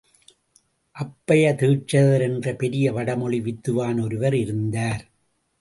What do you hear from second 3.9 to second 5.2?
ஒருவர் இருந்தார்.